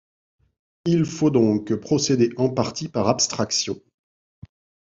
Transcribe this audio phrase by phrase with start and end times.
[0.85, 3.79] Il faut donc procéder en partie par abstraction.